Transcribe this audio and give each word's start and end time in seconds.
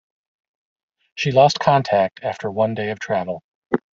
She 1.13 1.31
lost 1.31 1.59
contact 1.59 2.21
after 2.23 2.49
one 2.49 2.73
day 2.73 2.89
of 2.89 2.97
travel. 2.99 3.43